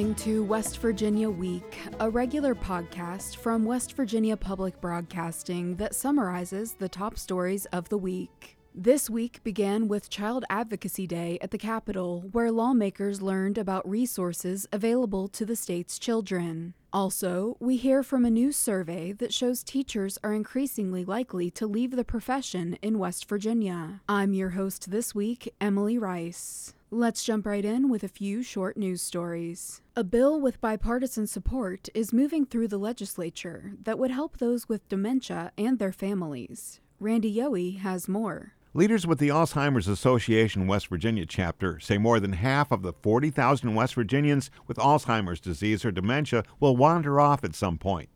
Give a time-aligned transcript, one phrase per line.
[0.00, 6.72] listening to West Virginia Week, a regular podcast from West Virginia Public Broadcasting that summarizes
[6.72, 8.56] the top stories of the week.
[8.74, 14.66] This week began with Child Advocacy Day at the Capitol, where lawmakers learned about resources
[14.72, 16.72] available to the state's children.
[16.94, 21.90] Also, we hear from a new survey that shows teachers are increasingly likely to leave
[21.90, 24.00] the profession in West Virginia.
[24.08, 26.72] I'm your host this week, Emily Rice.
[26.92, 29.80] Let's jump right in with a few short news stories.
[29.94, 34.88] A bill with bipartisan support is moving through the legislature that would help those with
[34.88, 36.80] dementia and their families.
[36.98, 38.54] Randy Yohe has more.
[38.74, 43.72] Leaders with the Alzheimer's Association West Virginia chapter say more than half of the 40,000
[43.72, 48.08] West Virginians with Alzheimer's disease or dementia will wander off at some point.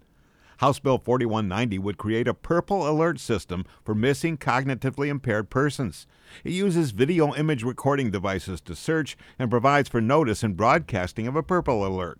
[0.65, 6.07] House Bill 4190 would create a purple alert system for missing cognitively impaired persons.
[6.43, 11.37] It uses video image recording devices to search and provides for notice and broadcasting of
[11.37, 12.19] a purple alert.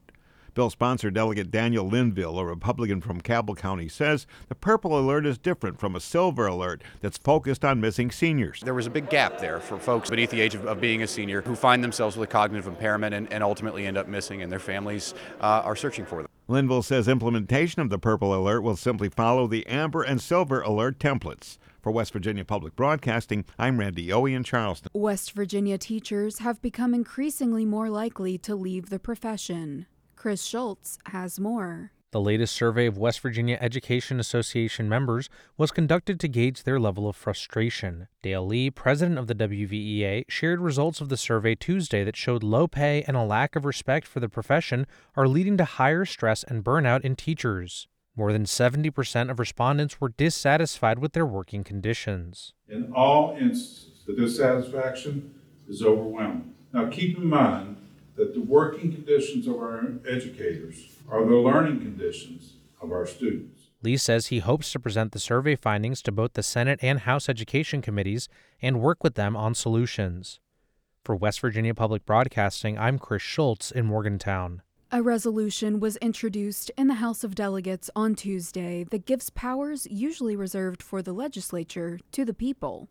[0.53, 5.39] Bill sponsor Delegate Daniel Linville, a Republican from Cabell County, says the purple alert is
[5.39, 8.61] different from a silver alert that's focused on missing seniors.
[8.61, 11.07] There was a big gap there for folks beneath the age of, of being a
[11.07, 14.53] senior who find themselves with a cognitive impairment and, and ultimately end up missing, and
[14.53, 16.29] their families uh, are searching for them.
[16.47, 20.99] Linville says implementation of the purple alert will simply follow the amber and silver alert
[20.99, 21.57] templates.
[21.81, 24.91] For West Virginia Public Broadcasting, I'm Randy Yohe in Charleston.
[24.93, 29.87] West Virginia teachers have become increasingly more likely to leave the profession.
[30.17, 31.93] Chris Schulz has more.
[32.15, 37.09] The latest survey of West Virginia Education Association members was conducted to gauge their level
[37.09, 38.07] of frustration.
[38.23, 42.69] Dale Lee, president of the WVEA, shared results of the survey Tuesday that showed low
[42.69, 46.63] pay and a lack of respect for the profession are leading to higher stress and
[46.63, 47.89] burnout in teachers.
[48.15, 52.55] More than 70% of respondents were dissatisfied with their working conditions.
[52.69, 55.35] In all instances, the dissatisfaction
[55.69, 56.55] is overwhelming.
[56.73, 57.84] Now, keep in mind
[58.17, 63.61] that the working conditions of our educators are the learning conditions of our students.
[63.83, 67.29] Lee says he hopes to present the survey findings to both the Senate and House
[67.29, 68.29] Education Committees
[68.63, 70.41] and work with them on solutions.
[71.05, 74.63] For West Virginia Public Broadcasting, I'm Chris Schulz in Morgantown.
[74.91, 80.37] A resolution was introduced in the House of Delegates on Tuesday that gives powers usually
[80.37, 82.89] reserved for the legislature to the people.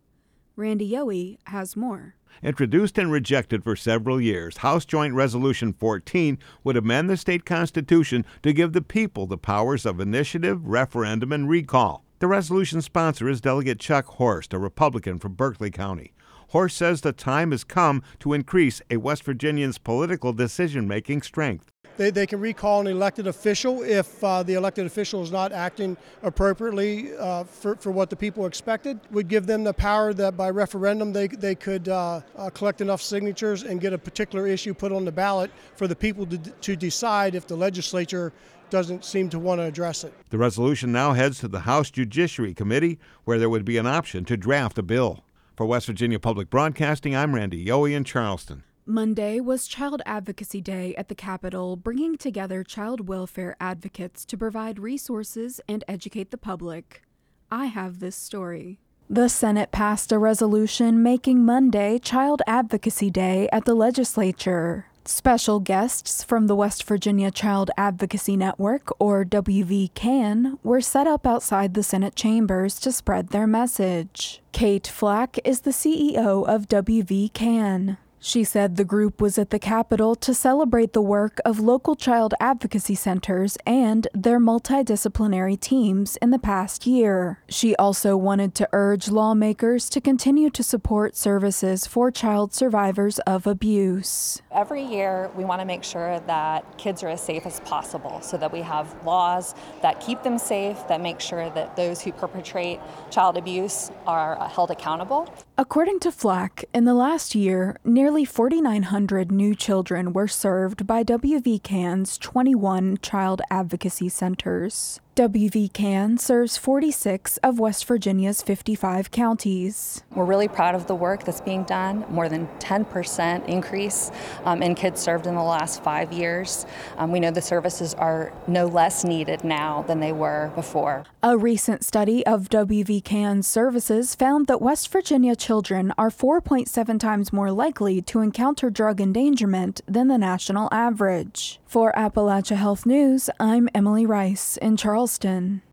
[0.55, 2.15] Randy Yohe has more.
[2.41, 8.25] Introduced and rejected for several years, House Joint Resolution 14 would amend the state constitution
[8.41, 12.03] to give the people the powers of initiative, referendum, and recall.
[12.19, 16.13] The resolution sponsor is Delegate Chuck Horst, a Republican from Berkeley County.
[16.49, 21.72] Horst says the time has come to increase a West Virginian's political decision making strength.
[21.97, 25.95] They, they can recall an elected official if uh, the elected official is not acting
[26.23, 28.99] appropriately uh, for, for what the people expected.
[29.11, 33.01] Would give them the power that by referendum they, they could uh, uh, collect enough
[33.01, 36.75] signatures and get a particular issue put on the ballot for the people to, to
[36.75, 38.33] decide if the legislature
[38.69, 40.13] doesn't seem to want to address it.
[40.31, 44.25] The resolution now heads to the House Judiciary Committee, where there would be an option
[44.25, 45.23] to draft a bill.
[45.55, 48.63] For West Virginia Public Broadcasting, I'm Randy Yohe in Charleston.
[48.85, 54.77] Monday was Child Advocacy Day at the Capitol, bringing together child welfare advocates to provide
[54.77, 57.01] resources and educate the public.
[57.49, 58.79] I have this story.
[59.09, 64.87] The Senate passed a resolution making Monday Child Advocacy Day at the legislature.
[65.05, 71.73] Special guests from the West Virginia Child Advocacy Network, or WVCAN, were set up outside
[71.73, 74.41] the Senate chambers to spread their message.
[74.51, 77.95] Kate Flack is the CEO of WVCAN.
[78.25, 82.33] She said the group was at the Capitol to celebrate the work of local child
[82.39, 87.39] advocacy centers and their multidisciplinary teams in the past year.
[87.49, 93.45] She also wanted to urge lawmakers to continue to support services for child survivors of
[93.45, 94.41] abuse.
[94.53, 98.37] Every year, we want to make sure that kids are as safe as possible so
[98.37, 102.79] that we have laws that keep them safe, that make sure that those who perpetrate
[103.11, 105.27] child abuse are uh, held accountable.
[105.57, 112.19] According to Flack, in the last year, nearly 4,900 new children were served by WVCAN's
[112.19, 114.99] 21 child advocacy centers.
[115.15, 120.01] WVCAN serves 46 of West Virginia's 55 counties.
[120.15, 124.09] We're really proud of the work that's being done, more than 10% increase
[124.43, 126.65] um, in kids served in the last five years.
[126.97, 131.05] Um, we know the services are no less needed now than they were before.
[131.21, 137.51] A recent study of WVCAN's services found that West Virginia children are 4.7 times more
[137.51, 141.59] likely to encounter drug endangerment than the national average.
[141.73, 145.63] For Appalachia Health News, I'm Emily Rice in Charleston.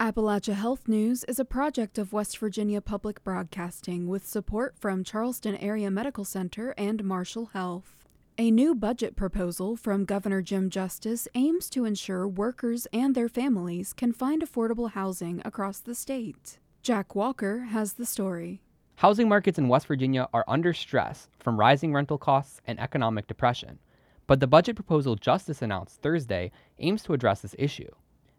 [0.00, 5.54] Appalachia Health News is a project of West Virginia Public Broadcasting with support from Charleston
[5.54, 8.04] Area Medical Center and Marshall Health.
[8.36, 13.92] A new budget proposal from Governor Jim Justice aims to ensure workers and their families
[13.92, 16.58] can find affordable housing across the state.
[16.82, 18.60] Jack Walker has the story.
[18.96, 23.78] Housing markets in West Virginia are under stress from rising rental costs and economic depression.
[24.26, 27.90] But the budget proposal Justice announced Thursday aims to address this issue.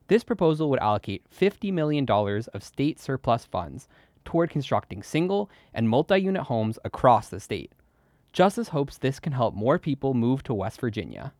[0.07, 3.87] This proposal would allocate $50 million of state surplus funds
[4.23, 7.71] toward constructing single and multi unit homes across the state.
[8.33, 11.31] Justice hopes this can help more people move to West Virginia.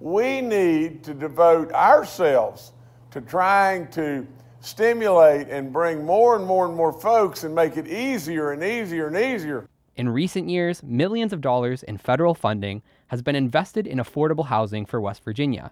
[0.00, 2.72] We need to devote ourselves
[3.12, 4.26] to trying to
[4.60, 9.06] stimulate and bring more and more and more folks and make it easier and easier
[9.06, 9.68] and easier.
[9.96, 12.82] In recent years, millions of dollars in federal funding
[13.14, 15.70] has been invested in affordable housing for West Virginia.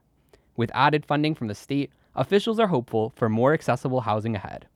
[0.57, 4.69] With added funding from the state, officials are hopeful for more accessible housing ahead.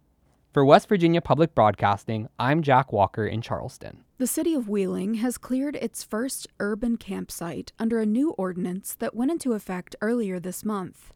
[0.53, 4.03] For West Virginia Public Broadcasting, I'm Jack Walker in Charleston.
[4.19, 9.15] The city of Wheeling has cleared its first urban campsite under a new ordinance that
[9.15, 11.13] went into effect earlier this month.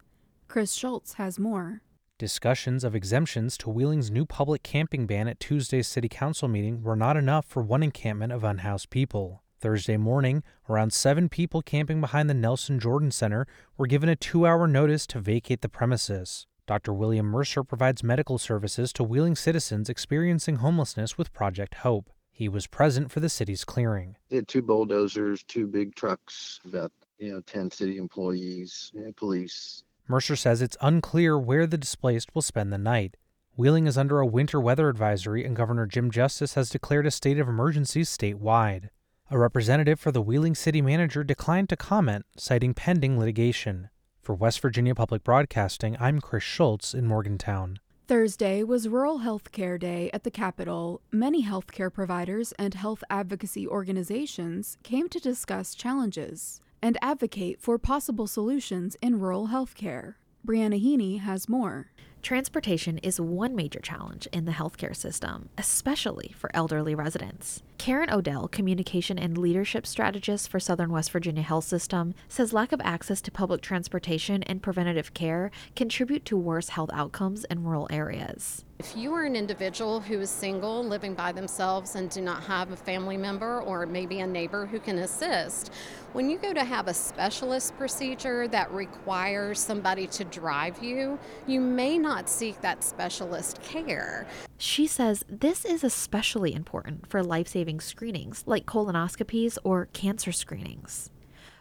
[0.47, 1.81] Chris Schulz has more.
[2.17, 6.95] Discussions of exemptions to Wheeling's new public camping ban at Tuesday's City Council meeting were
[6.95, 9.43] not enough for one encampment of unhoused people.
[9.61, 13.45] Thursday morning, around seven people camping behind the Nelson Jordan Center
[13.77, 16.47] were given a two hour notice to vacate the premises.
[16.65, 16.93] Dr.
[16.93, 22.09] William Mercer provides medical services to Wheeling citizens experiencing homelessness with Project Hope.
[22.31, 24.15] He was present for the city's clearing.
[24.29, 29.83] They had two bulldozers, two big trucks, about you know ten city employees, know, police.
[30.07, 33.15] Mercer says it's unclear where the displaced will spend the night.
[33.55, 37.37] Wheeling is under a winter weather advisory, and Governor Jim Justice has declared a state
[37.37, 38.89] of emergency statewide.
[39.33, 43.89] A representative for the Wheeling city manager declined to comment, citing pending litigation.
[44.21, 47.79] For West Virginia Public Broadcasting, I'm Chris Schulz in Morgantown.
[48.09, 50.99] Thursday was Rural Health Care Day at the Capitol.
[51.13, 58.27] Many healthcare providers and health advocacy organizations came to discuss challenges and advocate for possible
[58.27, 60.15] solutions in rural healthcare.
[60.45, 61.93] Briana Heaney has more.
[62.21, 67.63] Transportation is one major challenge in the healthcare system, especially for elderly residents.
[67.81, 72.79] Karen Odell, communication and leadership strategist for Southern West Virginia Health System, says lack of
[72.83, 78.65] access to public transportation and preventative care contribute to worse health outcomes in rural areas.
[78.77, 82.71] If you are an individual who is single, living by themselves, and do not have
[82.71, 85.71] a family member or maybe a neighbor who can assist,
[86.13, 91.61] when you go to have a specialist procedure that requires somebody to drive you, you
[91.61, 94.27] may not seek that specialist care.
[94.57, 101.09] She says this is especially important for life saving screenings like colonoscopies or cancer screenings.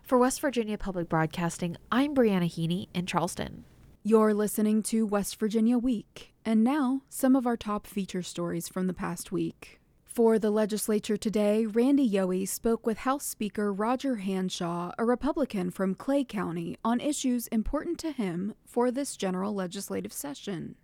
[0.02, 3.64] For West Virginia Public Broadcasting, I'm Briana Heaney in Charleston.
[4.02, 8.86] You're listening to West Virginia Week, and now some of our top feature stories from
[8.86, 9.80] the past week.
[10.04, 15.94] For the legislature today, Randy Yohe spoke with House Speaker Roger Hanshaw, a Republican from
[15.94, 20.74] Clay County, on issues important to him for this general legislative session.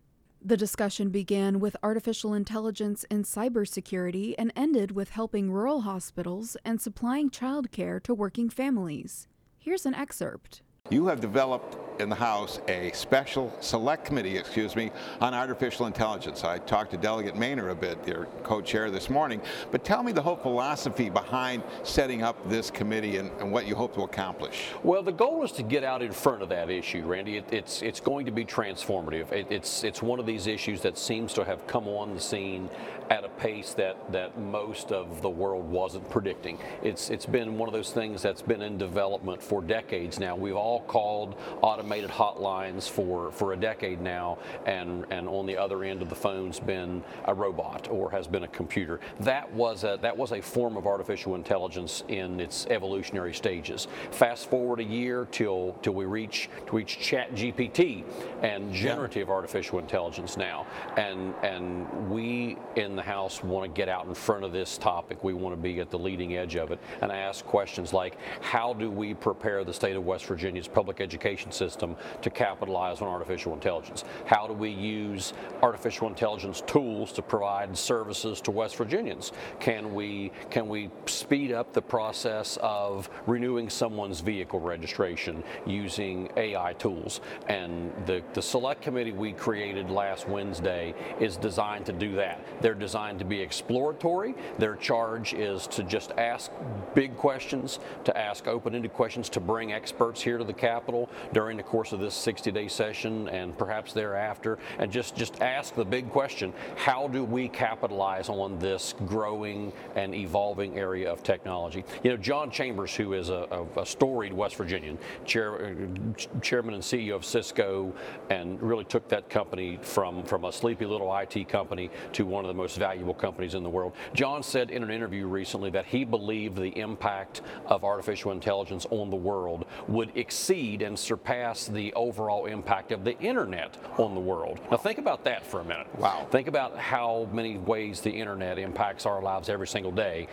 [0.44, 6.80] The discussion began with artificial intelligence and cybersecurity and ended with helping rural hospitals and
[6.80, 9.26] supplying childcare to working families.
[9.58, 10.62] Here's an excerpt.
[10.88, 14.90] You have developed in the House a special select committee, excuse me,
[15.20, 16.44] on artificial intelligence.
[16.44, 20.22] I talked to Delegate Mainor a bit, your co-chair this morning, but tell me the
[20.22, 24.68] whole philosophy behind setting up this committee and, and, what you hope to accomplish.
[24.82, 27.38] Well, the goal is to get out in front of that issue, Randy.
[27.38, 29.32] It, it's it's going to be transformative.
[29.32, 32.68] It, it's it's one of these issues that seems to have come on the scene
[33.10, 36.58] at a pace that that most of the world wasn't predicting.
[36.82, 40.36] It's it's been one of those things that's been in development for decades now.
[40.36, 45.84] We've all called automated hotlines for, for a decade now, and, and on the other
[45.84, 49.00] end of the phone's been a robot or has been a computer.
[49.20, 53.88] That was a, that was a form of artificial intelligence in its evolutionary stages.
[54.10, 58.04] Fast forward a year till, till we reach, to reach Chat GPT
[58.42, 59.34] and generative yeah.
[59.34, 60.66] artificial intelligence now.
[60.96, 65.22] And, and we in the House want to get out in front of this topic.
[65.22, 68.74] We want to be at the leading edge of it and ask questions like how
[68.74, 70.30] do we prepare the state of West
[70.72, 74.04] Public education system to capitalize on artificial intelligence?
[74.26, 75.32] How do we use
[75.62, 79.32] artificial intelligence tools to provide services to West Virginians?
[79.60, 86.72] Can we can we speed up the process of renewing someone's vehicle registration using AI
[86.74, 87.20] tools?
[87.48, 92.40] And the, the select committee we created last Wednesday is designed to do that.
[92.60, 94.34] They're designed to be exploratory.
[94.58, 96.50] Their charge is to just ask
[96.94, 101.62] big questions, to ask open-ended questions, to bring experts here to the Capitol during the
[101.62, 106.52] course of this 60-day session and perhaps thereafter, and just just ask the big question:
[106.76, 111.84] How do we capitalize on this growing and evolving area of technology?
[112.02, 116.74] You know, John Chambers, who is a, a, a storied West Virginian, chair, uh, chairman
[116.74, 117.94] and CEO of Cisco,
[118.30, 122.48] and really took that company from from a sleepy little IT company to one of
[122.48, 123.92] the most valuable companies in the world.
[124.14, 129.10] John said in an interview recently that he believed the impact of artificial intelligence on
[129.10, 134.60] the world would exceed and surpass the overall impact of the internet on the world.
[134.70, 135.86] Now think about that for a minute.
[135.98, 136.26] Wow.
[136.30, 140.28] Think about how many ways the internet impacts our lives every single day.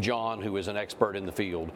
[0.00, 1.70] John, who is an expert in the field,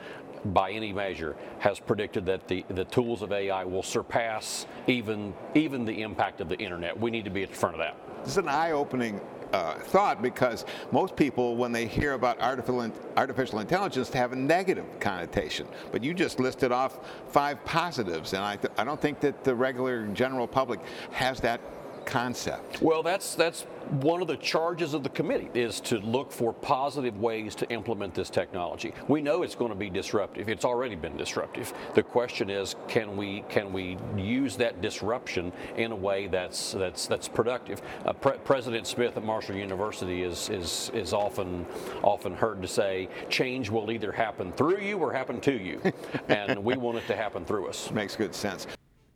[0.44, 5.84] by any measure, has predicted that the, the tools of AI will surpass even even
[5.84, 6.98] the impact of the internet.
[6.98, 7.96] We need to be at the front of that.
[8.24, 9.20] This is an eye-opening
[9.52, 14.86] uh, thought because most people, when they hear about artificial, artificial intelligence, have a negative
[15.00, 15.66] connotation.
[15.92, 17.00] But you just listed off
[17.30, 20.80] five positives, and I, th- I don't think that the regular general public
[21.12, 21.60] has that
[22.08, 22.80] concept.
[22.80, 23.62] Well, that's that's
[24.00, 28.14] one of the charges of the committee is to look for positive ways to implement
[28.14, 28.92] this technology.
[29.08, 30.48] We know it's going to be disruptive.
[30.48, 31.72] It's already been disruptive.
[31.94, 37.06] The question is, can we can we use that disruption in a way that's that's
[37.06, 37.82] that's productive?
[38.04, 41.66] Uh, Pre- President Smith at Marshall University is is is often
[42.02, 45.80] often heard to say, change will either happen through you or happen to you,
[46.28, 47.90] and we want it to happen through us.
[47.90, 48.66] Makes good sense.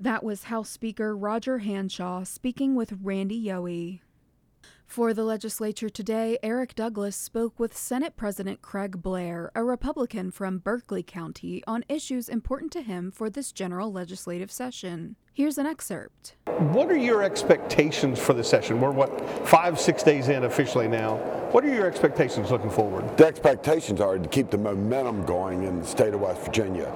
[0.03, 4.01] That was House Speaker Roger Hanshaw speaking with Randy Yohe.
[4.85, 10.59] For the legislature today, Eric Douglas spoke with Senate President Craig Blair, a Republican from
[10.59, 15.15] Berkeley County, on issues important to him for this general legislative session.
[15.33, 16.35] Here's an excerpt.
[16.47, 18.81] What are your expectations for the session?
[18.81, 21.19] We're what five, six days in officially now.
[21.53, 23.17] What are your expectations looking forward?
[23.17, 26.93] The expectations are to keep the momentum going in the state of West Virginia.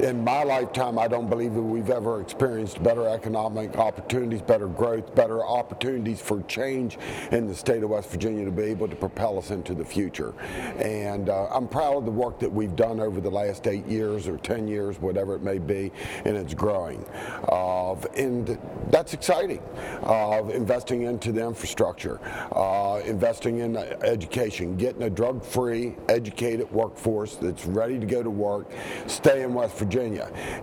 [0.00, 5.14] In my lifetime, I don't believe that we've ever experienced better economic opportunities, better growth,
[5.14, 6.98] better opportunities for change
[7.30, 10.34] in the state of West Virginia to be able to propel us into the future.
[10.78, 14.26] And uh, I'm proud of the work that we've done over the last eight years
[14.26, 15.92] or 10 years, whatever it may be,
[16.24, 17.04] and it's growing.
[17.48, 18.58] Uh, and
[18.90, 19.62] that's exciting.
[20.02, 22.20] Uh, investing into the infrastructure,
[22.52, 28.68] uh, investing in education, getting a drug-free, educated workforce that's ready to go to work,
[29.06, 29.83] stay in West Virginia.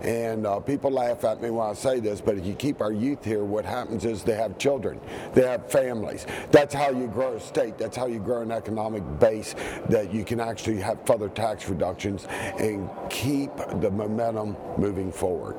[0.02, 2.92] And uh, people laugh at me when I say this, but if you keep our
[2.92, 5.00] youth here, what happens is they have children,
[5.34, 6.26] they have families.
[6.50, 7.78] That's how you grow a state.
[7.78, 9.54] That's how you grow an economic base
[9.88, 12.26] that you can actually have further tax reductions
[12.58, 13.50] and keep
[13.80, 15.56] the momentum moving forward.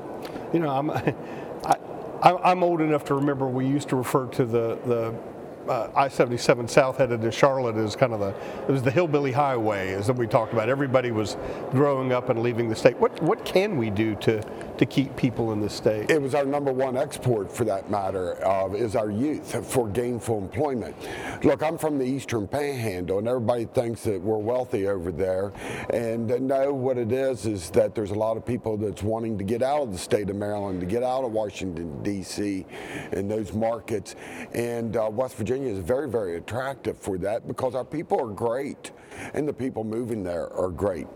[0.54, 0.92] You know, I'm.
[2.24, 5.14] I, I'm old enough to remember we used to refer to the, the
[5.68, 8.34] uh, I-77 south headed to Charlotte is kind of the
[8.68, 10.70] it was the hillbilly highway as we talked about.
[10.70, 11.38] Everybody was
[11.72, 12.98] growing up and leaving the state.
[12.98, 14.42] What what can we do to
[14.78, 16.10] to keep people in the state?
[16.10, 20.38] It was our number one export for that matter uh, is our youth for gainful
[20.40, 20.96] employment.
[21.44, 25.52] Look, I'm from the Eastern Panhandle, and everybody thinks that we're wealthy over there.
[25.90, 29.38] And uh, no, what it is is that there's a lot of people that's wanting
[29.38, 32.66] to get out of the state of Maryland, to get out of Washington D.C.
[33.12, 34.16] and those markets,
[34.54, 35.64] and uh, West Virginia.
[35.64, 38.92] Is very, very attractive for that because our people are great
[39.34, 41.08] and the people moving there are great.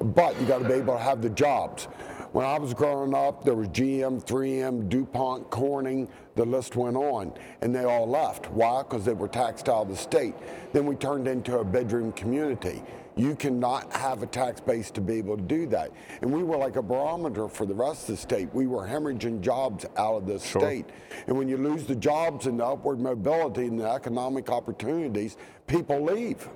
[0.00, 1.88] But you got to be able to have the jobs.
[2.32, 7.34] When I was growing up, there was GM, 3M, DuPont, Corning, the list went on,
[7.60, 8.50] and they all left.
[8.50, 8.82] Why?
[8.82, 10.34] Because they were taxed out of the state.
[10.72, 12.82] Then we turned into a bedroom community.
[13.16, 15.90] You cannot have a tax base to be able to do that.
[16.22, 18.48] And we were like a barometer for the rest of the state.
[18.54, 20.62] We were hemorrhaging jobs out of the sure.
[20.62, 20.86] state.
[21.26, 25.36] And when you lose the jobs and the upward mobility and the economic opportunities,
[25.66, 26.48] people leave.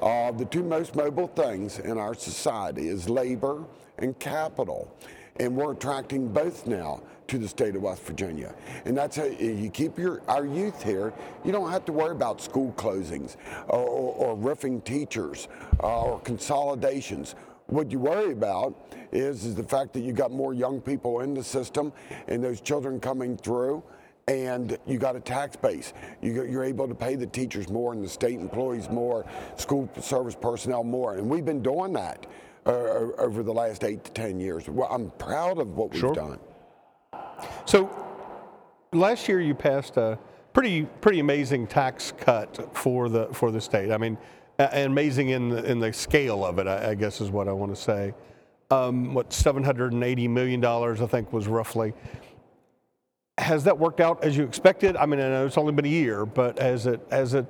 [0.00, 3.64] Uh, the two most mobile things in our society is labor
[3.98, 4.88] and capital.
[5.40, 8.54] And we're attracting both now to the state of West Virginia.
[8.84, 11.12] And that's how you keep your our youth here.
[11.44, 13.36] You don't have to worry about school closings
[13.68, 15.48] or, or, or riffing teachers
[15.82, 17.34] uh, or consolidations.
[17.66, 21.34] What you worry about is, is the fact that you got more young people in
[21.34, 21.92] the system
[22.28, 23.82] and those children coming through
[24.28, 25.92] and you got a tax base.
[26.20, 29.24] You You, are able to pay the teachers more and the state employees more,
[29.56, 31.14] school service personnel more.
[31.14, 32.26] And we've been doing that
[32.66, 34.68] uh, over the last eight to 10 years.
[34.68, 36.14] Well, I'm proud of what we've sure.
[36.14, 36.38] done.
[37.64, 37.90] So
[38.92, 40.18] last year you passed a
[40.52, 43.92] pretty pretty amazing tax cut for the for the state.
[43.92, 44.18] I mean,
[44.58, 46.66] amazing in the, in the scale of it.
[46.66, 48.14] I, I guess is what I want to say.
[48.70, 51.92] Um, what 780 million dollars I think was roughly.
[53.38, 54.96] Has that worked out as you expected?
[54.96, 57.46] I mean, I know it's only been a year, but as it as it,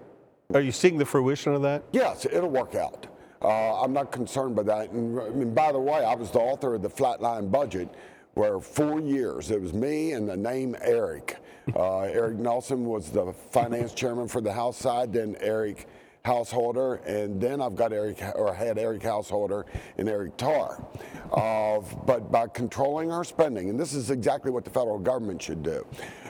[0.52, 1.85] are you seeing the fruition of that?
[1.92, 3.06] Yes, it'll work out.
[3.47, 4.91] Uh, I'm not concerned by that.
[4.91, 7.88] And, by the way, I was the author of the flatline budget
[8.35, 11.37] where four years it was me and the name Eric.
[11.75, 15.87] Uh, Eric Nelson was the finance chairman for the House side, then Eric
[16.25, 19.65] Householder, and then I've got Eric, or had Eric Householder
[19.97, 20.85] and Eric Tarr.
[21.33, 25.62] Uh, but by controlling our spending, and this is exactly what the federal government should
[25.62, 25.87] do,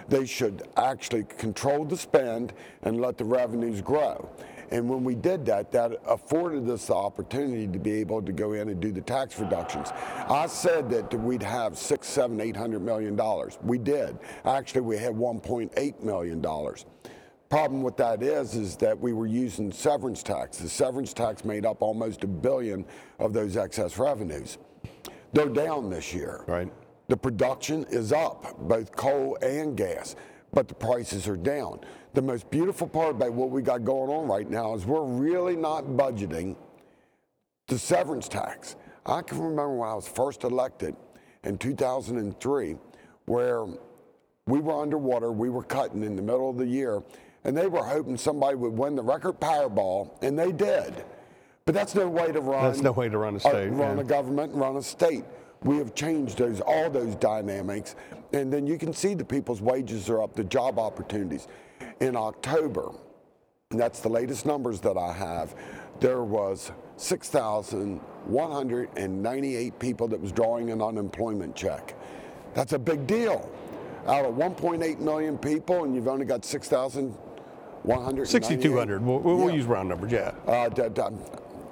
[0.08, 4.28] they should actually control the spend and let the revenues grow.
[4.70, 8.52] And when we did that, that afforded us the opportunity to be able to go
[8.52, 9.92] in and do the tax reductions.
[10.28, 13.58] I said that we'd have six, seven, eight hundred million dollars.
[13.62, 14.18] We did.
[14.44, 16.86] Actually, we had 1.8 million dollars.
[17.48, 20.58] Problem with that is, is that we were using severance tax.
[20.58, 22.84] The severance tax made up almost a billion
[23.20, 24.58] of those excess revenues.
[25.32, 26.42] They're down this year.
[26.48, 26.72] Right.
[27.08, 30.16] The production is up, both coal and gas,
[30.52, 31.80] but the prices are down.
[32.16, 35.54] The most beautiful part about what we got going on right now is we're really
[35.54, 36.56] not budgeting
[37.68, 38.76] the severance tax.
[39.04, 40.96] I can remember when I was first elected
[41.44, 42.76] in 2003,
[43.26, 43.66] where
[44.46, 47.02] we were underwater, we were cutting in the middle of the year,
[47.44, 51.04] and they were hoping somebody would win the record Powerball, and they did.
[51.66, 52.64] But that's no way to run.
[52.64, 53.68] That's no way to run a state.
[53.68, 54.02] run yeah.
[54.02, 55.24] a government, run a state.
[55.64, 57.96] We have changed those all those dynamics,
[58.32, 61.48] and then you can see the people's wages are up, the job opportunities.
[62.00, 62.92] In October,
[63.70, 65.54] and that's the latest numbers that I have,
[66.00, 71.94] there was 6,198 people that was drawing an unemployment check.
[72.54, 73.50] That's a big deal.
[74.06, 78.28] Out of 1.8 million people, and you've only got 6,100.
[78.28, 79.02] 6,200.
[79.02, 80.32] We'll, we'll use round numbers, yeah.
[80.46, 81.02] Uh, d- d-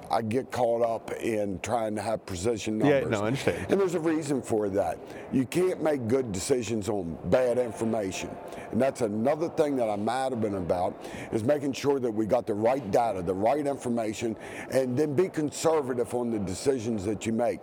[0.09, 3.03] I get caught up in trying to have precision numbers.
[3.03, 3.65] Yeah, no, I understand.
[3.69, 4.97] And there's a reason for that.
[5.31, 8.29] You can't make good decisions on bad information.
[8.71, 10.99] And that's another thing that I'm adamant about
[11.31, 14.35] is making sure that we got the right data, the right information,
[14.71, 17.59] and then be conservative on the decisions that you make.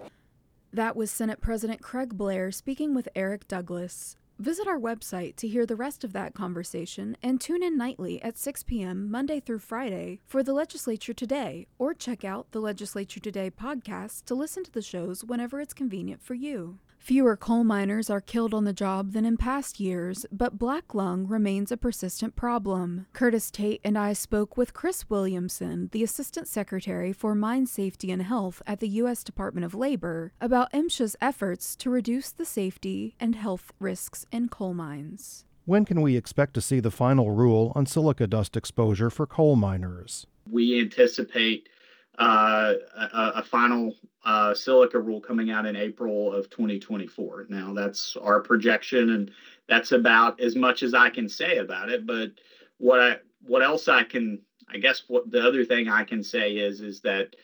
[0.73, 4.17] That was Senate President Craig Blair speaking with Eric Douglas.
[4.39, 8.39] Visit our website to hear the rest of that conversation and tune in nightly at
[8.39, 9.11] 6 p.m.
[9.11, 14.35] Monday through Friday for the Legislature Today, or check out the Legislature Today podcast to
[14.35, 16.79] listen to the shows whenever it's convenient for you.
[17.03, 21.27] Fewer coal miners are killed on the job than in past years, but black lung
[21.27, 23.07] remains a persistent problem.
[23.13, 28.23] Curtis Tate and I spoke with Chris Williamson, the Assistant Secretary for Mine Safety and
[28.23, 29.25] Health at the U.S.
[29.25, 34.73] Department of Labor, about MSHA's efforts to reduce the safety and health risks in coal
[34.73, 35.45] mines.
[35.65, 39.57] When can we expect to see the final rule on silica dust exposure for coal
[39.57, 40.29] miners?
[40.49, 41.69] We anticipate
[42.17, 47.47] uh, a, a final uh, silica rule coming out in April of 2024.
[47.49, 49.31] Now, that's our projection, and
[49.69, 52.07] that's about as much as I can say about it.
[52.07, 52.33] But
[52.79, 56.53] what I what else I can, I guess, what the other thing I can say
[56.53, 57.35] is is that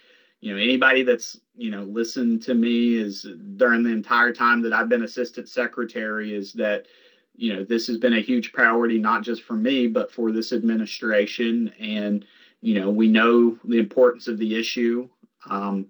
[0.40, 4.72] you know anybody that's you know listened to me is during the entire time that
[4.72, 6.86] I've been assistant secretary is that
[7.34, 10.52] you know this has been a huge priority not just for me but for this
[10.52, 12.24] administration and
[12.60, 15.08] you know we know the importance of the issue
[15.48, 15.86] um,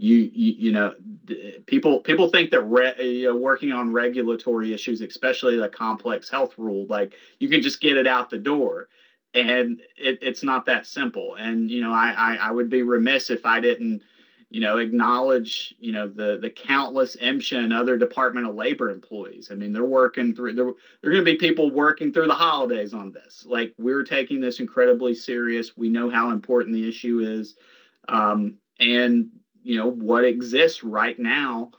[0.00, 0.94] you, you you know
[1.66, 6.54] people people think that re, you know, working on regulatory issues especially the complex health
[6.56, 8.88] rule like you can just get it out the door
[9.34, 13.28] and it, it's not that simple and you know I, I i would be remiss
[13.28, 14.02] if i didn't
[14.48, 19.48] you know acknowledge you know the the countless MSHA and other Department of Labor employees.
[19.52, 20.54] I mean, they're working through.
[20.54, 23.46] There, going to be people working through the holidays on this.
[23.46, 25.76] Like we're taking this incredibly serious.
[25.76, 27.54] We know how important the issue is,
[28.08, 29.28] um, and
[29.62, 31.70] you know what exists right now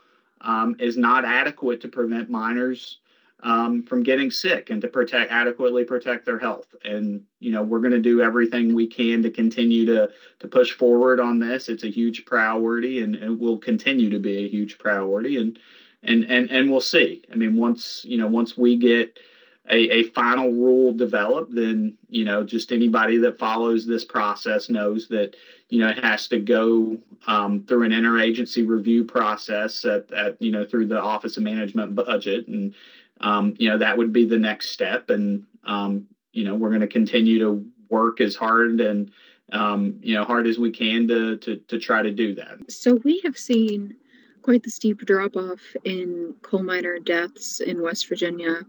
[0.41, 2.99] um, is not adequate to prevent miners
[3.43, 6.73] um, from getting sick and to protect adequately protect their health.
[6.83, 10.73] And you know we're going to do everything we can to continue to to push
[10.73, 11.69] forward on this.
[11.69, 15.37] It's a huge priority, and it will continue to be a huge priority.
[15.37, 15.57] And
[16.03, 17.23] and and and we'll see.
[17.31, 19.19] I mean, once you know once we get
[19.69, 25.07] a, a final rule developed, then you know just anybody that follows this process knows
[25.09, 25.35] that
[25.69, 26.97] you know it has to go
[27.27, 31.95] um, through an interagency review process at, at you know through the Office of Management
[31.95, 32.47] Budget.
[32.47, 32.73] And
[33.21, 35.09] um, you know that would be the next step.
[35.11, 39.11] And um, you know we're going to continue to work as hard and
[39.51, 42.57] um, you know hard as we can to, to to try to do that.
[42.71, 43.95] So we have seen
[44.41, 48.65] quite the steep drop off in coal miner deaths in West Virginia.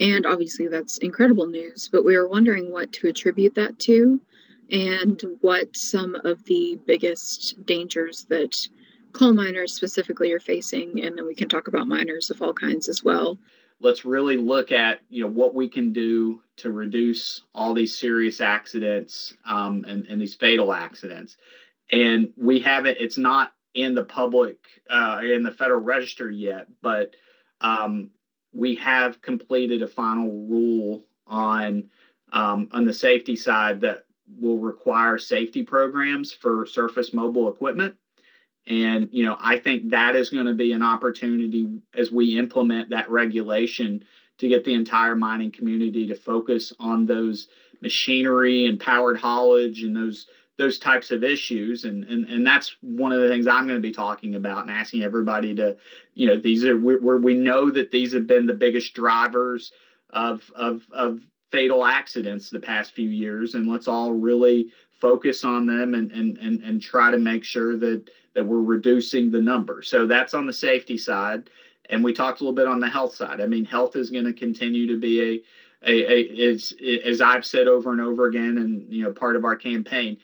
[0.00, 1.88] And obviously, that's incredible news.
[1.90, 4.20] But we were wondering what to attribute that to
[4.70, 8.56] and what some of the biggest dangers that
[9.12, 11.04] coal miners specifically are facing.
[11.04, 13.38] And then we can talk about miners of all kinds as well.
[13.80, 18.40] let's really look at you know what we can do to reduce all these serious
[18.40, 21.36] accidents um, and, and these fatal accidents
[21.92, 24.56] and we haven't it's not in the public
[24.88, 27.14] uh, in the federal register yet but
[27.60, 28.10] um,
[28.54, 31.90] we have completed a final rule on
[32.32, 34.06] um, on the safety side that
[34.40, 37.94] will require safety programs for surface mobile equipment.
[38.66, 42.90] And you know, I think that is going to be an opportunity as we implement
[42.90, 44.04] that regulation
[44.38, 47.48] to get the entire mining community to focus on those
[47.80, 51.84] machinery and powered haulage and those those types of issues.
[51.84, 54.70] And and, and that's one of the things i'm going to be talking about and
[54.70, 55.76] asking everybody to
[56.14, 59.72] you know these are where we know that these have been the biggest drivers
[60.10, 61.20] of of of
[61.54, 63.54] fatal accidents the past few years.
[63.54, 67.76] And let's all really focus on them and and and, and try to make sure
[67.76, 69.80] that that we're reducing the number.
[69.82, 71.50] So that's on the safety side.
[71.90, 73.40] And we talked a little bit on the health side.
[73.40, 75.42] I mean health is going to continue to be a
[75.86, 79.44] a, a, is, as I've said over and over again, and you know, part of
[79.44, 80.16] our campaign,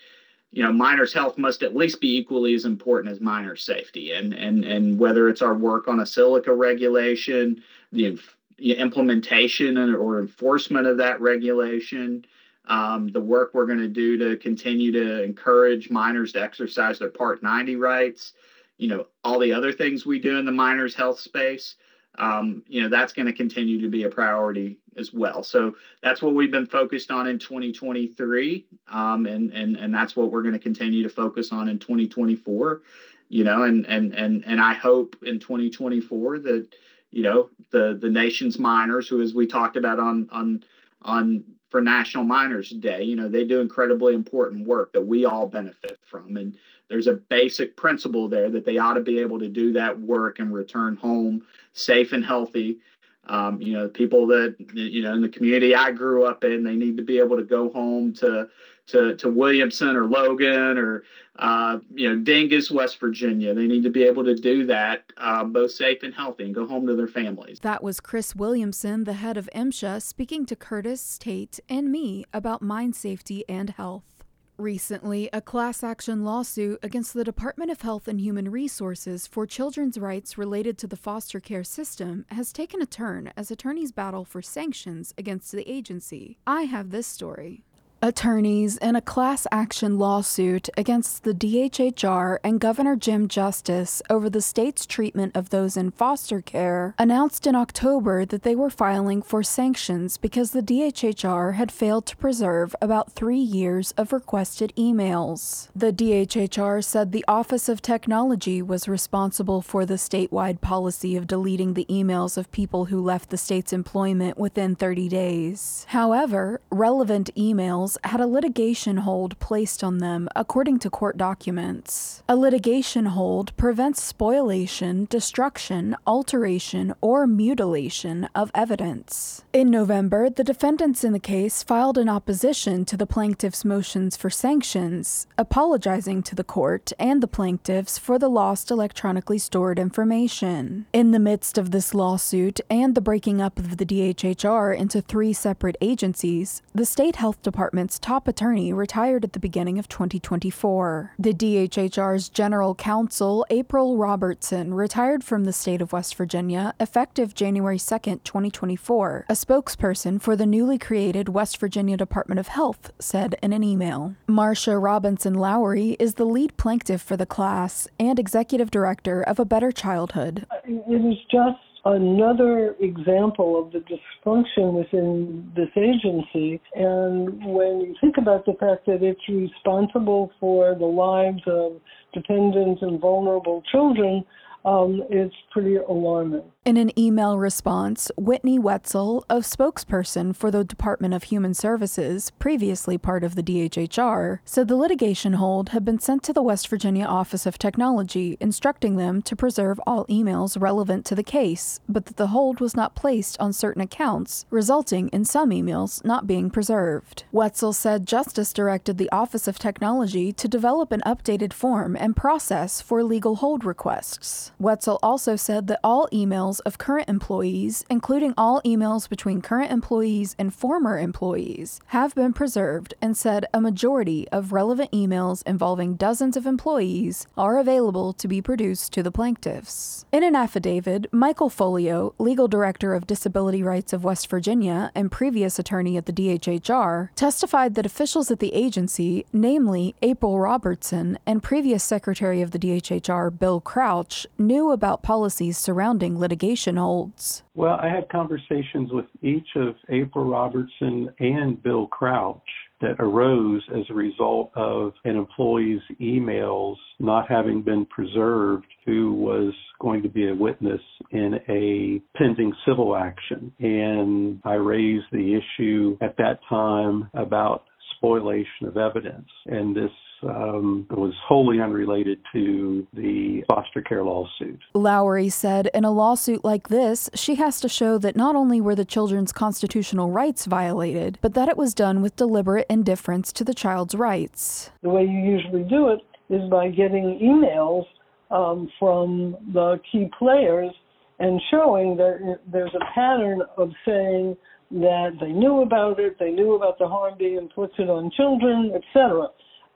[0.52, 4.12] you know, miners' health must at least be equally as important as miner safety.
[4.12, 8.18] And and and whether it's our work on a silica regulation, the,
[8.58, 12.22] implementation or enforcement of that regulation,
[12.66, 17.08] um, the work we're going to do to continue to encourage miners to exercise their
[17.08, 18.34] Part 90 rights,
[18.76, 21.76] you know, all the other things we do in the miners' health space
[22.18, 25.42] um, you know that's going to continue to be a priority as well.
[25.42, 30.30] So that's what we've been focused on in 2023, um, and and and that's what
[30.30, 32.82] we're going to continue to focus on in 2024.
[33.28, 36.74] You know, and and and and I hope in 2024 that
[37.10, 40.64] you know the the nation's miners, who as we talked about on on
[41.02, 45.46] on for National Miners Day, you know they do incredibly important work that we all
[45.46, 46.56] benefit from, and
[46.88, 50.40] there's a basic principle there that they ought to be able to do that work
[50.40, 51.42] and return home
[51.72, 52.78] safe and healthy.
[53.26, 56.74] Um, you know, people that you know in the community I grew up in, they
[56.74, 58.48] need to be able to go home to
[58.88, 61.04] to to Williamson or Logan or
[61.38, 63.54] uh, you know Dingess, West Virginia.
[63.54, 66.66] They need to be able to do that uh, both safe and healthy and go
[66.66, 67.60] home to their families.
[67.60, 72.62] That was Chris Williamson, the head of MSHA, speaking to Curtis, Tate, and me about
[72.62, 74.19] mine safety and health.
[74.60, 79.96] Recently, a class action lawsuit against the Department of Health and Human Resources for children's
[79.96, 84.42] rights related to the foster care system has taken a turn as attorneys battle for
[84.42, 86.40] sanctions against the agency.
[86.46, 87.64] I have this story.
[88.02, 94.40] Attorneys in a class action lawsuit against the DHHR and Governor Jim Justice over the
[94.40, 99.42] state's treatment of those in foster care announced in October that they were filing for
[99.42, 105.68] sanctions because the DHHR had failed to preserve about three years of requested emails.
[105.76, 111.74] The DHHR said the Office of Technology was responsible for the statewide policy of deleting
[111.74, 115.84] the emails of people who left the state's employment within 30 days.
[115.90, 122.22] However, relevant emails had a litigation hold placed on them according to court documents.
[122.28, 129.42] A litigation hold prevents spoliation, destruction, alteration, or mutilation of evidence.
[129.52, 134.30] In November, the defendants in the case filed an opposition to the plaintiff's motions for
[134.30, 140.86] sanctions, apologizing to the court and the plaintiffs for the lost electronically stored information.
[140.92, 145.32] In the midst of this lawsuit and the breaking up of the DHHR into three
[145.32, 151.14] separate agencies, the State Health Department department's top attorney retired at the beginning of 2024.
[151.18, 157.78] The DHHR's general counsel, April Robertson, retired from the state of West Virginia effective January
[157.78, 159.24] 2, 2024.
[159.30, 164.14] A spokesperson for the newly created West Virginia Department of Health said in an email.
[164.26, 169.46] Marcia Robinson Lowry is the lead plaintiff for the class and executive director of A
[169.46, 170.46] Better Childhood.
[170.66, 176.60] It is just another example of the dysfunction within this agency.
[176.74, 181.80] And when you think about the fact that it's responsible for the lives of
[182.12, 184.24] dependent and vulnerable children,
[184.64, 186.42] um, it's pretty alarming.
[186.66, 192.98] In an email response, Whitney Wetzel, a spokesperson for the Department of Human Services, previously
[192.98, 197.06] part of the DHHR, said the litigation hold had been sent to the West Virginia
[197.06, 202.18] Office of Technology, instructing them to preserve all emails relevant to the case, but that
[202.18, 207.24] the hold was not placed on certain accounts, resulting in some emails not being preserved.
[207.32, 212.82] Wetzel said Justice directed the Office of Technology to develop an updated form and process
[212.82, 214.52] for legal hold requests.
[214.60, 220.36] Wetzel also said that all emails of current employees, including all emails between current employees
[220.38, 226.36] and former employees, have been preserved and said a majority of relevant emails involving dozens
[226.36, 230.04] of employees are available to be produced to the plaintiffs.
[230.12, 235.58] In an affidavit, Michael Folio, legal director of Disability Rights of West Virginia and previous
[235.58, 241.82] attorney at the DHHR, testified that officials at the agency, namely April Robertson and previous
[241.82, 247.44] secretary of the DHHR Bill Crouch, knew about policies surrounding litigation holds.
[247.54, 252.42] Well, I had conversations with each of April Robertson and Bill Crouch
[252.80, 259.54] that arose as a result of an employee's emails not having been preserved who was
[259.80, 260.80] going to be a witness
[261.12, 263.52] in a pending civil action.
[263.60, 269.28] And I raised the issue at that time about spoliation of evidence.
[269.46, 274.60] And this um, was wholly unrelated to the foster care lawsuit.
[274.74, 278.74] Lowry said in a lawsuit like this, she has to show that not only were
[278.74, 283.54] the children's constitutional rights violated, but that it was done with deliberate indifference to the
[283.54, 284.70] child's rights.
[284.82, 287.84] The way you usually do it is by getting emails
[288.30, 290.72] um, from the key players
[291.18, 294.36] and showing that there's a pattern of saying
[294.70, 299.28] that they knew about it, they knew about the harm being inflicted on children, etc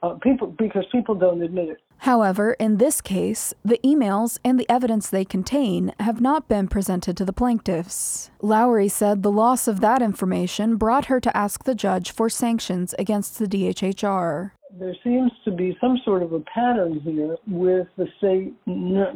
[0.03, 1.77] uh, people because people don't admit it.
[1.99, 7.17] However, in this case, the emails and the evidence they contain have not been presented
[7.17, 8.29] to the plaintiffs.
[8.41, 12.93] Lowry said the loss of that information brought her to ask the judge for sanctions
[12.99, 14.51] against the DHHR.
[14.77, 19.15] There seems to be some sort of a pattern here with the state not,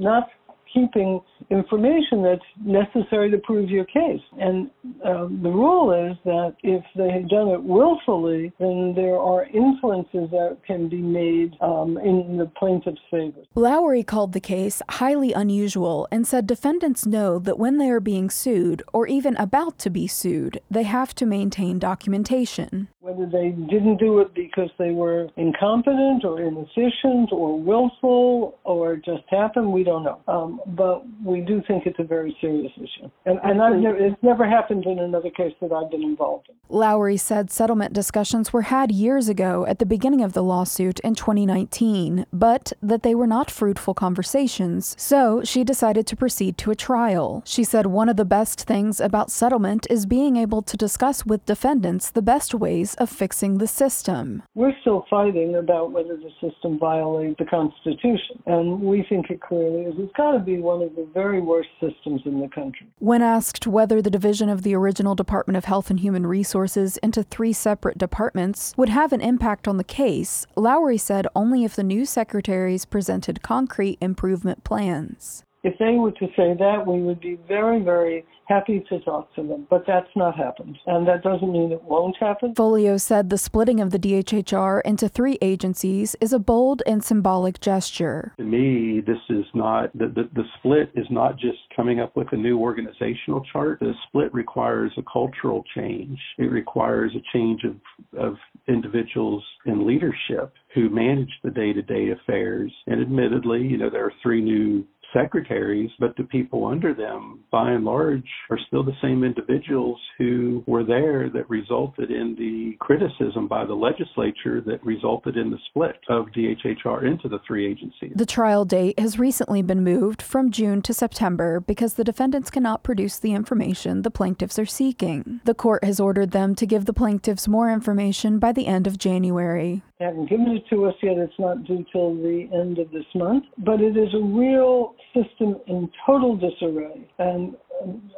[0.00, 0.28] not
[0.72, 4.20] keeping information that's necessary to prove your case.
[4.38, 4.70] And
[5.04, 10.30] um, the rule is that if they have done it willfully, then there are inferences
[10.30, 13.40] that can be made um, in the plaintiff's favor.
[13.54, 18.30] Lowry called the case highly unusual and said defendants know that when they are being
[18.30, 22.88] sued or even about to be sued, they have to maintain documentation.
[23.00, 29.22] Whether they didn't do it because they were incompetent or inefficient or willful or just
[29.28, 30.20] happened, we don't know.
[30.28, 33.10] Um, but we do think it's a very serious issue.
[33.26, 36.54] And, and I've never, it's never happened in another case that I've been involved in.
[36.68, 41.14] Lowry said settlement discussions were had years ago at the beginning of the lawsuit in
[41.14, 46.76] 2019, but that they were not fruitful conversations, so she decided to proceed to a
[46.76, 47.42] trial.
[47.44, 51.44] She said one of the best things about settlement is being able to discuss with
[51.46, 54.42] defendants the best ways of fixing the system.
[54.54, 59.82] We're still fighting about whether the system violates the Constitution, and we think it clearly
[59.82, 59.94] is.
[59.98, 62.86] It's got to be one of the very worst systems in the country.
[62.98, 67.22] When asked whether the division of the original Department of Health and Human Resources into
[67.22, 71.84] three separate departments would have an impact on the case, Lowry said only if the
[71.84, 75.44] new secretaries presented concrete improvement plans.
[75.62, 79.42] If they were to say that, we would be very, very happy to talk to
[79.42, 79.66] them.
[79.70, 80.78] But that's not happened.
[80.86, 82.54] And that doesn't mean it won't happen.
[82.54, 87.60] Folio said the splitting of the DHHR into three agencies is a bold and symbolic
[87.60, 88.32] gesture.
[88.38, 92.28] To me, this is not, the, the, the split is not just coming up with
[92.32, 93.78] a new organizational chart.
[93.80, 97.76] The split requires a cultural change, it requires a change of,
[98.18, 102.72] of individuals in leadership who manage the day to day affairs.
[102.86, 107.72] And admittedly, you know, there are three new secretaries, but the people under them, by
[107.72, 113.48] and large, are still the same individuals who were there that resulted in the criticism
[113.48, 118.12] by the legislature that resulted in the split of DHHR into the three agencies.
[118.14, 122.82] The trial date has recently been moved from June to September because the defendants cannot
[122.82, 125.40] produce the information the plaintiffs are seeking.
[125.44, 128.98] The court has ordered them to give the plaintiffs more information by the end of
[128.98, 129.82] January.
[130.00, 131.18] Haven't given it to us yet.
[131.18, 133.44] It's not due till the end of this month.
[133.58, 137.06] But it is a real system in total disarray.
[137.18, 138.10] And um,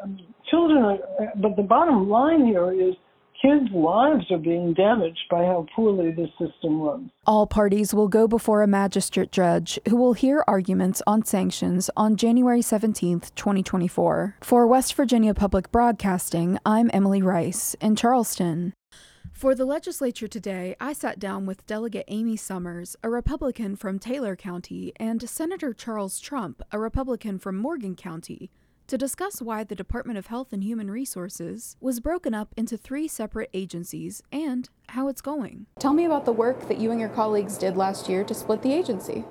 [0.48, 0.98] children are,
[1.36, 2.94] but the bottom line here is
[3.42, 7.10] kids' lives are being damaged by how poorly this system runs.
[7.26, 12.14] All parties will go before a magistrate judge who will hear arguments on sanctions on
[12.14, 14.36] January 17, 2024.
[14.40, 18.72] For West Virginia Public Broadcasting, I'm Emily Rice in Charleston.
[19.42, 24.36] For the legislature today, I sat down with Delegate Amy Summers, a Republican from Taylor
[24.36, 28.52] County, and Senator Charles Trump, a Republican from Morgan County,
[28.86, 33.08] to discuss why the Department of Health and Human Resources was broken up into three
[33.08, 35.66] separate agencies and how it's going.
[35.80, 38.62] Tell me about the work that you and your colleagues did last year to split
[38.62, 39.24] the agency.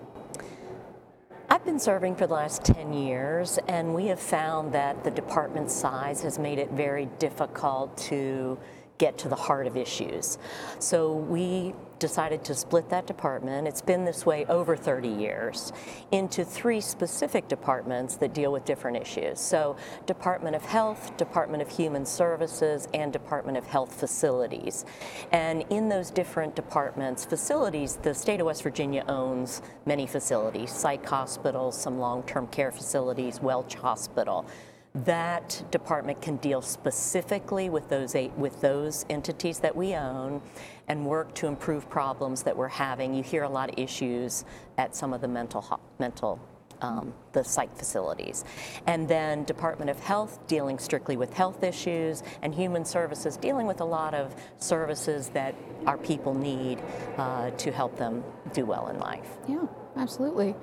[1.49, 5.71] I've been serving for the last 10 years, and we have found that the department
[5.71, 8.57] size has made it very difficult to
[9.01, 10.37] get to the heart of issues.
[10.77, 15.73] So we decided to split that department, it's been this way over 30 years,
[16.11, 19.39] into three specific departments that deal with different issues.
[19.39, 24.85] So Department of Health, Department of Human Services, and Department of Health Facilities.
[25.31, 31.03] And in those different departments, facilities, the state of West Virginia owns many facilities, psych
[31.07, 34.45] hospitals, some long-term care facilities, Welch Hospital
[34.93, 40.41] that department can deal specifically with those eight, with those entities that we own
[40.87, 43.13] and work to improve problems that we're having.
[43.13, 44.43] You hear a lot of issues
[44.77, 46.39] at some of the mental mental
[46.81, 48.43] um, the psych facilities.
[48.87, 53.81] And then Department of Health dealing strictly with health issues, and Human Services dealing with
[53.81, 56.81] a lot of services that our people need
[57.17, 58.23] uh, to help them
[58.53, 59.37] do well in life.
[59.47, 60.55] Yeah, absolutely.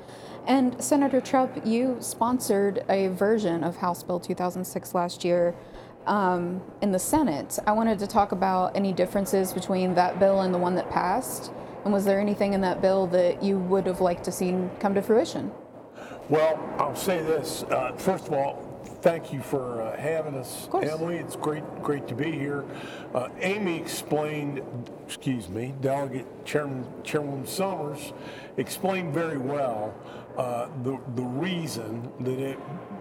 [0.48, 5.54] And Senator Trump, you sponsored a version of House Bill 2006 last year
[6.06, 7.58] um, in the Senate.
[7.66, 11.52] I wanted to talk about any differences between that bill and the one that passed.
[11.84, 14.94] And was there anything in that bill that you would have liked to see come
[14.94, 15.52] to fruition?
[16.30, 17.64] Well, I'll say this.
[17.64, 21.16] Uh, first of all, thank you for uh, having us, Emily.
[21.16, 22.64] It's great, great to be here.
[23.14, 24.62] Uh, Amy explained,
[25.06, 28.12] excuse me, Delegate Chairman Chairwoman Summers
[28.56, 29.94] explained very well
[30.38, 32.58] uh, the the reason that it,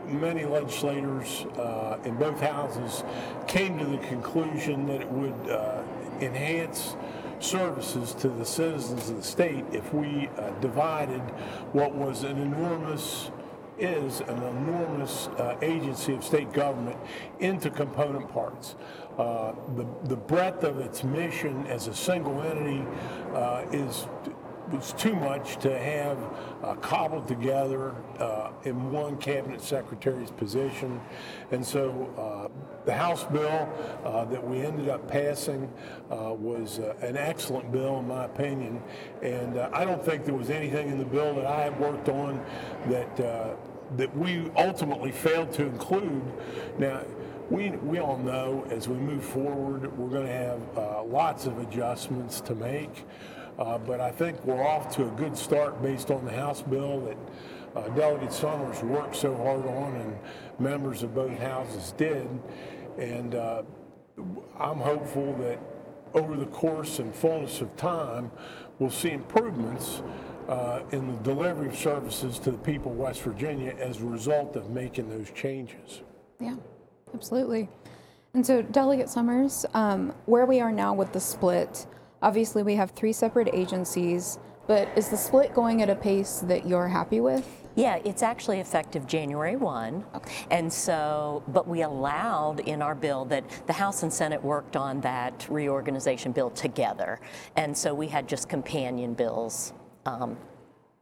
[0.08, 3.04] many legislators uh, in both houses
[3.48, 5.84] came to the conclusion that it would uh,
[6.20, 6.96] enhance
[7.40, 11.22] services to the citizens of the state if we uh, divided
[11.74, 13.30] what was an enormous
[13.80, 16.98] is an enormous uh, agency of state government
[17.40, 18.76] into component parts.
[19.18, 22.84] Uh, the, the breadth of its mission as a single entity
[23.34, 24.08] uh, is
[24.70, 26.18] was too much to have
[26.64, 31.00] uh, cobbled together uh, in one cabinet secretary's position.
[31.52, 33.70] And so uh, the House bill
[34.04, 35.72] uh, that we ended up passing
[36.12, 38.82] uh, was uh, an excellent bill, in my opinion.
[39.22, 42.44] And I don't think there was anything in the bill that I worked on
[42.88, 43.18] that,
[43.98, 46.24] that we ultimately failed to include.
[46.78, 47.04] Now,
[47.50, 52.42] we, we all know as we move forward, we're going to have lots of adjustments
[52.42, 53.06] to make.
[53.58, 57.02] Uh, but I think we're off to a good start based on the House bill
[57.02, 57.18] that
[57.76, 60.18] uh, Delegate Summers worked so hard on and
[60.60, 62.28] members of both houses did.
[62.98, 63.64] And uh,
[64.60, 65.60] I'm hopeful that
[66.14, 68.32] over the course and fullness of time,
[68.80, 70.02] we'll see improvements
[70.48, 74.56] uh, in the delivery of services to the people of West Virginia as a result
[74.56, 76.02] of making those changes.
[76.40, 76.56] Yeah,
[77.14, 77.70] absolutely.
[78.34, 81.88] And so, Delegate Summers, um, where we are now with the split,
[82.22, 86.68] Obviously, we have three separate agencies, but is the split going at a pace that
[86.68, 87.48] you're happy with?
[87.76, 90.04] Yeah, it's actually effective January 1.
[90.16, 90.34] Okay.
[90.50, 95.00] And so, but we allowed in our bill that the House and Senate worked on
[95.02, 97.20] that reorganization bill together.
[97.56, 99.74] And so we had just companion bills
[100.08, 100.38] um,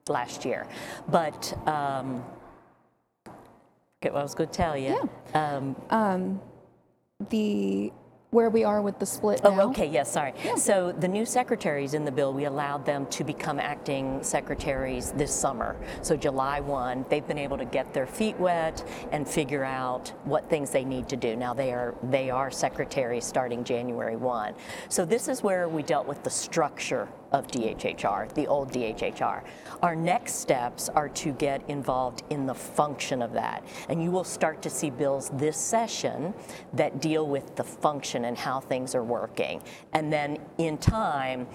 [0.09, 0.67] last year.
[1.07, 2.25] But, um,
[4.11, 5.09] what I was going to tell you.
[5.33, 5.55] Yeah.
[5.55, 6.41] Um, um,
[7.29, 7.91] the
[8.35, 9.61] where we are with the split oh, now?
[9.61, 10.33] Oh, okay, yes, sorry.
[10.43, 10.55] Yeah.
[10.55, 15.33] So the new secretaries in the bill, we allowed them to become acting secretaries this
[15.33, 15.77] summer.
[16.01, 20.49] So July 1, they've been able to get their feet wet and figure out what
[20.49, 21.35] things they need to do.
[21.37, 24.53] Now they are they are secretaries starting January 1.
[24.89, 29.43] So this is where we dealt with the structure of DHHR, the old DHHR.
[29.81, 33.63] Our next steps are to get involved in the function of that.
[33.89, 36.33] And you will start to see bills this session
[36.73, 39.61] that deal with the function and how things are working.
[39.93, 41.47] And then in time,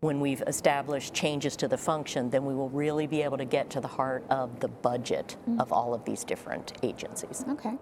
[0.00, 3.68] when we've established changes to the function, then we will really be able to get
[3.70, 5.60] to the heart of the budget mm-hmm.
[5.60, 7.44] of all of these different agencies.
[7.48, 7.74] Okay.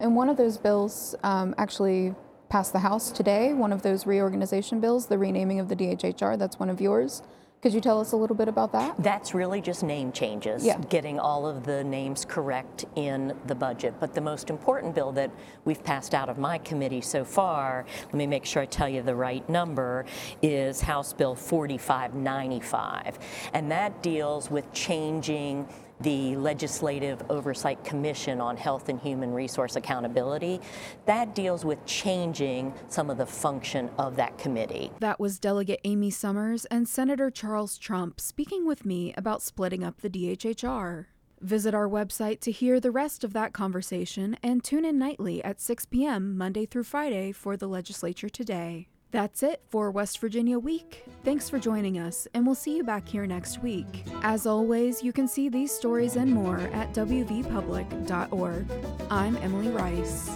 [0.00, 2.14] And one of those bills um, actually
[2.52, 6.38] passed the House today, one of those reorganization bills, the renaming of the DHHR.
[6.38, 7.22] That's one of yours.
[7.62, 8.94] Could you tell us a little bit about that?
[9.02, 10.76] That's really just name changes, yeah.
[10.90, 13.94] getting all of the names correct in the budget.
[13.98, 15.30] But the most important bill that
[15.64, 19.00] we've passed out of my committee so far, let me make sure I tell you
[19.00, 20.04] the right number,
[20.42, 23.18] is House Bill 4595.
[23.54, 25.66] And that deals with changing
[26.02, 30.60] the Legislative Oversight Commission on Health and Human Resource Accountability.
[31.06, 34.90] That deals with changing some of the function of that committee.
[35.00, 40.00] That was Delegate Amy Summers and Senator Charles Trump speaking with me about splitting up
[40.00, 41.06] the DHHR.
[41.40, 45.60] Visit our website to hear the rest of that conversation and tune in nightly at
[45.60, 46.38] 6 p.m.
[46.38, 48.88] Monday through Friday for the Legislature Today.
[49.12, 51.04] That's it for West Virginia Week.
[51.22, 54.04] Thanks for joining us, and we'll see you back here next week.
[54.22, 58.66] As always, you can see these stories and more at wvpublic.org.
[59.10, 60.30] I'm Emily Rice.